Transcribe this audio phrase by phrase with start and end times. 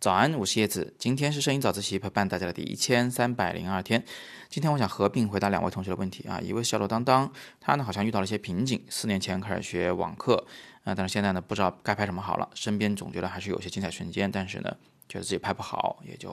[0.00, 0.94] 早安，我是叶子。
[0.96, 4.02] 今天是摄影早自习陪伴大家的第一千三百零二天。
[4.48, 7.30] 今天我想合并回答两位同学的问题啊，一位是小罗当当，
[7.60, 10.46] 他呢好像遇到了一些瓶颈，四年前开始学网课，
[10.84, 14.74] 啊，但是现在呢不知道该拍什么好了，身边总觉得还是有些精彩瞬间，但是呢
[15.06, 16.32] 觉得自己拍不好，也就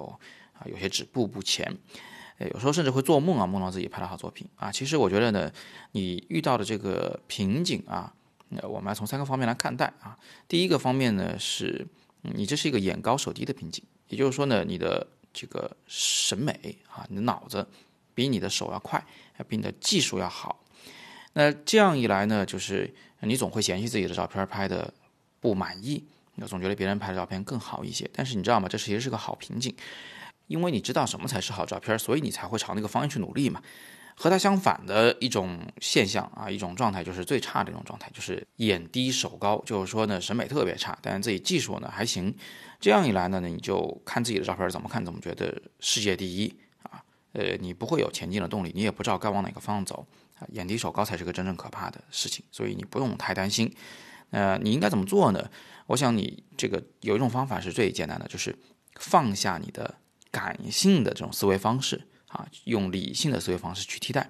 [0.54, 1.70] 啊有些止步不前，
[2.40, 4.72] 有时候甚至会做梦啊，梦到自己拍了好作品啊。
[4.72, 5.52] 其实我觉得呢，
[5.92, 8.14] 你遇到的这个瓶颈啊，
[8.52, 10.18] 呃，我们要从三个方面来看待啊。
[10.48, 11.86] 第一个方面呢是。
[12.22, 17.66] 你这是一个眼高手低的瓶颈，也就是说呢，你的这个审美啊，你的脑子
[18.14, 19.04] 比你的手要快，
[19.48, 20.64] 比你的技术要好。
[21.34, 24.94] 那这样一来呢，就是你总会嫌弃自己的照片拍的
[25.40, 26.04] 不满意，
[26.36, 28.10] 你总觉得别人拍的照片更好一些。
[28.12, 28.68] 但是你知道吗？
[28.68, 29.76] 这其实是个好瓶颈，
[30.48, 33.62] 因为你知道什么才是好照片，所以你才会朝那个方向去努力嘛。
[34.20, 42.36] 和它相反的一种现象啊，一种状态就是最差的一种状态，就是眼低手高，就是说呢审美特别差，但是自己技术呢还行。
[42.80, 50.08] 这样一来呢，你就看自己的照片怎么看怎么觉得世界第一啊，呃，你不会有前进的动力，你也不知道该往哪个方向走
[50.40, 50.48] 啊。
[50.52, 53.72] 眼低手高才是个真正可怕的事情，所以你不用太担心。
[54.32, 55.48] 呃，你应该怎么做呢？
[55.86, 58.58] 我想你这个有一种方法是最简单的，就是
[58.96, 59.96] 放下你的
[60.32, 62.08] 感性的这种思维方式。
[62.38, 64.30] 啊，用理性的思维方式去替代，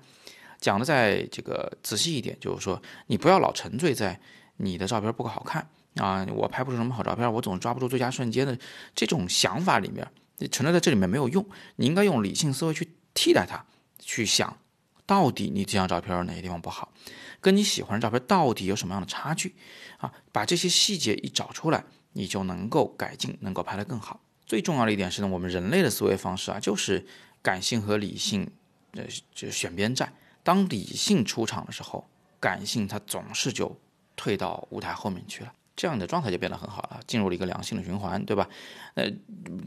[0.61, 4.17] 讲的再这个仔细一点，就是说你不要老沉醉在
[4.55, 8.57] 你的照片不够好看啊，我拍不出什么好照片，我总抓不住最佳瞬间的
[8.95, 10.09] 这种想法里面，
[10.49, 11.45] 沉醉在这里面没有用。
[11.75, 13.65] 你应该用理性思维去替代它，
[13.99, 14.57] 去想
[15.05, 16.93] 到底你这张照片哪些地方不好，
[17.41, 19.53] 跟你喜欢的照片到底有什么样的差距
[19.97, 20.13] 啊？
[20.31, 21.83] 把这些细节一找出来，
[22.13, 24.21] 你就能够改进，能够拍得更好。
[24.45, 27.05] 最重要的一点是呢，我们人类的思维方式啊，就是。
[27.47, 28.51] 感性和理性，
[28.91, 30.11] 呃，就选边站。
[30.43, 32.05] 当理性出场的时候，
[32.41, 33.73] 感性它总是就
[34.17, 38.49] 退到舞台后面去了，这样你的状态就变得很好了，进入了一个良性的循环，对吧？
[38.95, 39.09] 呃，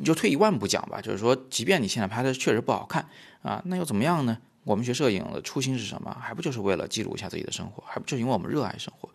[0.05, 3.09] 就退一万步讲吧，就是说，即便你现在拍的确实不好看
[3.41, 4.37] 啊，那又怎么样呢？
[4.65, 6.15] 我们学摄影的初心是什么？
[6.21, 7.83] 还不就是为了记录一下自己的生活？
[7.87, 9.09] 还不就因为我们热爱生活？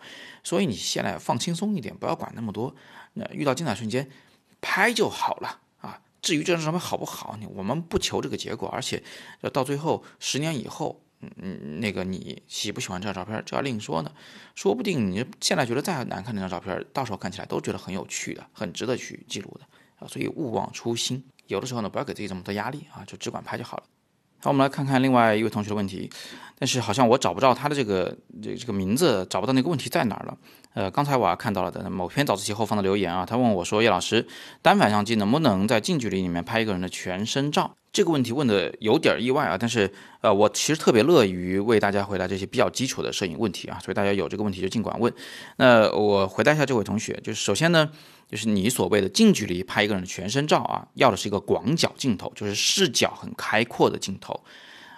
[0.43, 2.75] 所以你现在放轻松一点，不要管那么多。
[3.13, 4.09] 那遇到精彩瞬间，
[4.59, 5.61] 拍就好了。
[6.25, 9.03] 至于这张照片好不好，你我们不求这个结果，而且
[9.41, 14.11] 要到最后十年以后，嗯嗯，那个你喜不喜欢这张照片，这要另说呢。
[14.55, 19.67] 说不定你现在觉得再难看那张照片，到时候看起来都觉得很有趣的，很值得去记录的
[19.99, 20.07] 啊。
[20.07, 23.83] 所以勿忘初心，有的时候呢，不要给自己这么多压力啊，就只管拍就好了。
[24.39, 26.09] 好，我们来看看另外一位同学的问题，
[26.57, 30.37] 但是好像我找不到他的这个这这个名字，找不到那个问题在哪儿了。
[30.73, 34.27] 呃，刚才我还看到了的某篇早自习后方的留言啊，他问我说：“叶老师，
[34.61, 39.89] 单反相机能不能在近距离里面拍一个人的全身照？”这个问题问的有点意外啊，但是
[40.19, 45.13] 呃，我其实特别乐于为大家回答这些比较基础的摄影问题啊，所以大家有这个问题就尽管问。
[45.55, 47.89] 那我回答一下这位同学，就是首先呢。
[48.27, 54.43] 就是你所谓的近距离拍一个人的全身照啊，要的是一个广角镜头，就是视角很开阔的镜头。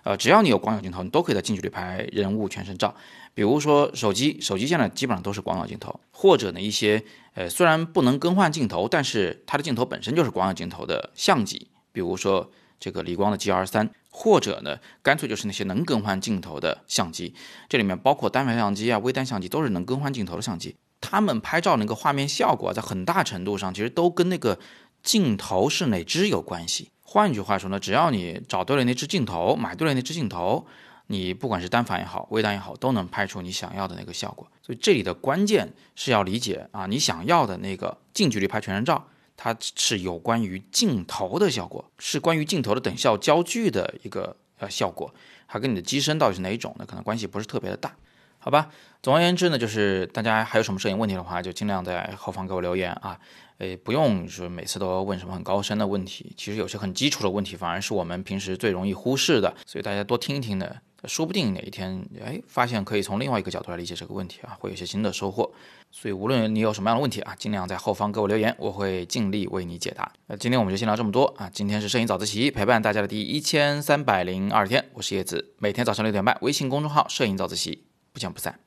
[0.07, 2.95] 呃，只要你有广角镜头，你都可以在近距离拍人物全身照。
[3.33, 7.03] 比如说手机，手机现在基本上都是广角镜头，或者呢一些
[7.33, 17.35] 呃虽然不能更换镜头，但是它的镜头本身就是广角镜头的相机，比如说这个理光的 GR 三，或者呢干脆就是那些能更换镜头的相机，
[17.67, 20.73] 这里面包括单反相机啊、微单相机，都是能更换镜头的相机。
[21.01, 24.57] 他们拍照那个画面效果，在很大程度上其实都跟那个
[25.03, 26.91] 镜头是哪只有关系。
[27.09, 30.67] 换句话说呢，只要你找对了那只镜头，买对了那只镜头，
[31.07, 34.45] 你不管是单反也好，微单也好，都能拍出你想要的那个效果。
[34.61, 39.07] 所以这里的关键是要理解啊，你想要的那个近距离拍全身照，
[39.37, 45.09] 它是有关于镜头的效果，是关于镜头的等效焦距的一个呃效果，
[45.47, 46.85] 它跟你的机身到底是哪一种呢？
[46.85, 47.95] 可能关系不是特别的大。
[48.39, 48.69] 好吧，
[49.01, 53.17] 总而言之呢，就是大家还有什么摄影问题的话，就尽量在后方给我留言啊。
[53.59, 59.55] 诶，不用说每次都要问什么很高深的问题，其实有些很基础的问题，反而是我们平时最容易忽视的。
[59.65, 60.75] 所以大家多听一听呢，
[61.05, 65.51] 说不定哪一天，哎，发现可以从另外一个角度来理解这个问题啊，会有些新的收获。
[65.89, 70.11] 所以无论你有什么样的问题啊，尽量在后方给我留言，我会尽力为你解答。
[70.27, 71.49] 那今天我们就先聊这么多啊。
[71.49, 77.85] 今天是摄影早自习陪伴大家的第一千三百零二天，我是叶子，每天早上六点半，微信公众号“摄影早自习”。
[78.13, 78.59] 不见不散。